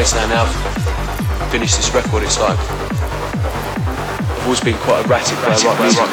place 0.00 0.14
now. 0.14 0.26
Now 0.28 0.44
I've 0.44 1.52
finished 1.52 1.76
this 1.76 1.92
record. 1.92 2.22
It's 2.22 2.40
like 2.40 2.56
I've 2.56 4.44
always 4.44 4.60
been 4.60 4.78
quite 4.78 5.04
erratic 5.04 5.36
where 5.44 5.52
I 5.52 5.60
rock 5.60 6.09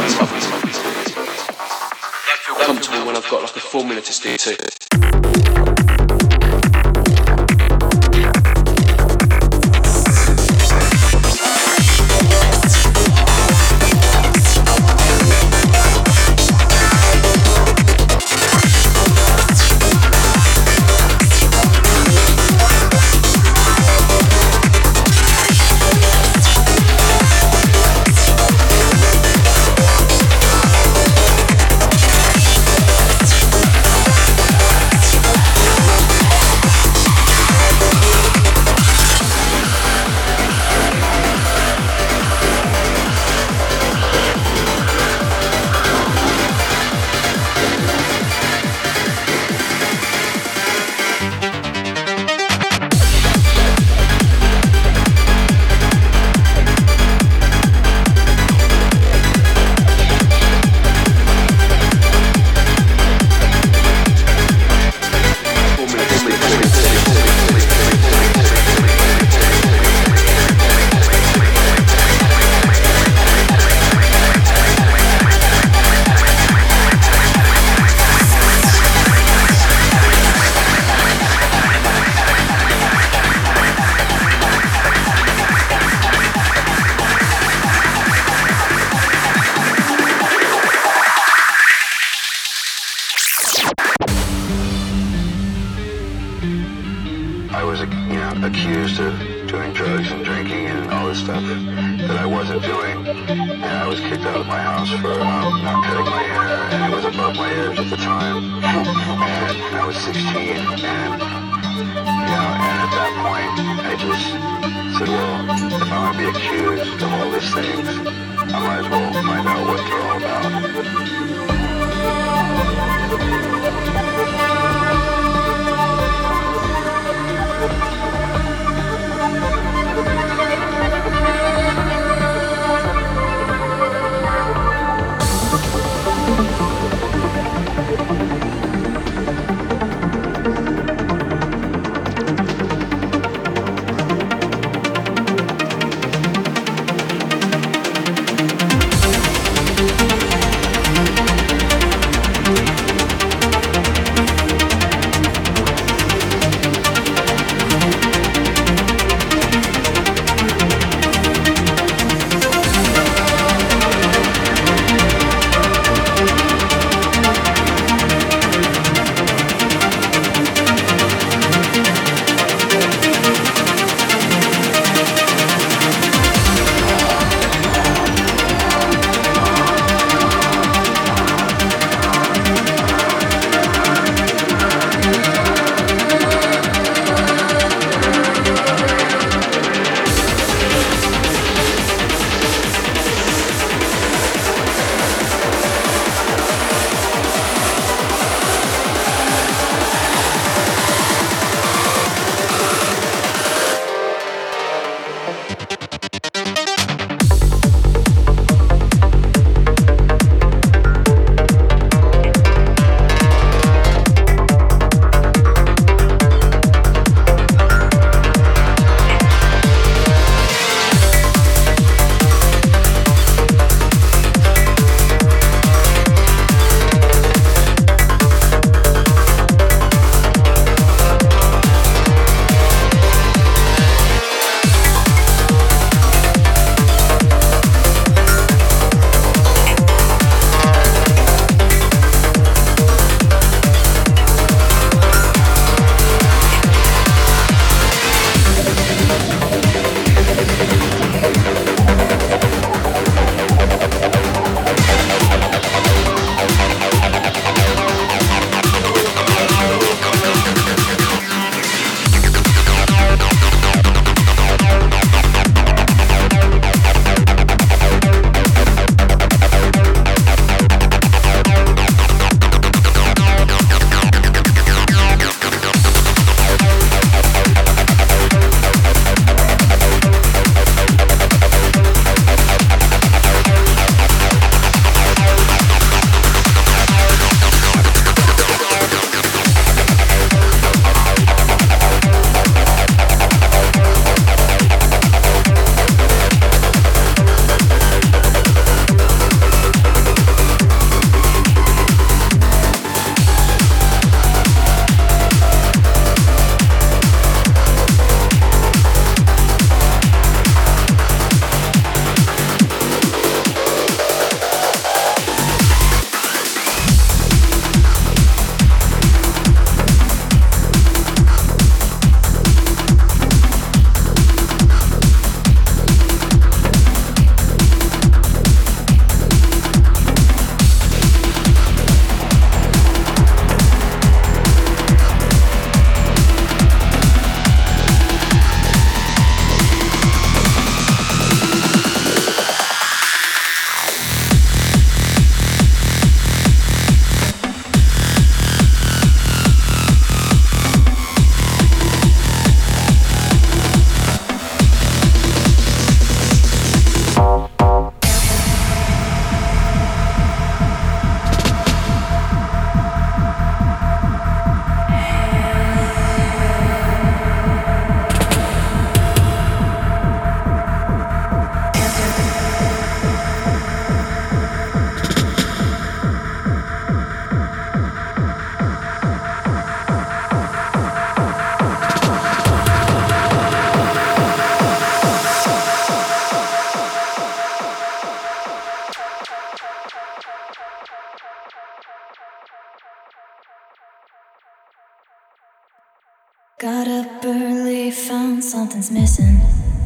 Missing. 398.78 399.41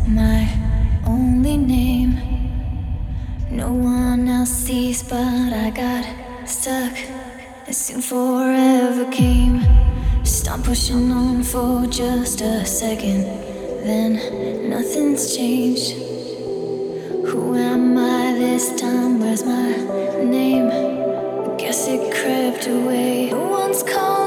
My 0.06 0.50
only 1.08 1.56
name. 1.56 2.20
No 3.50 3.72
one 3.72 4.28
else 4.28 4.50
sees, 4.50 5.02
but 5.02 5.54
I 5.66 5.70
got 5.70 6.06
stuck. 6.46 6.94
And 7.68 7.76
soon 7.76 8.02
forever 8.02 9.10
came. 9.10 9.64
Stop 10.26 10.64
pushing 10.64 11.10
on 11.10 11.42
for 11.42 11.88
just 11.88 12.42
a 12.42 12.66
second. 12.66 13.24
Then 13.88 14.70
nothing's 14.70 15.38
changed. 15.38 15.94
Who 17.28 17.56
am 17.56 17.98
I 17.98 18.34
this 18.34 18.76
time? 18.80 19.22
Where's 19.22 19.46
my 19.46 19.72
name? 20.22 20.68
I 20.70 21.56
guess 21.56 21.88
it 21.88 22.14
crept 22.14 22.68
away. 22.68 23.30
No 23.32 23.48
one's 23.48 23.84
calling 23.84 24.21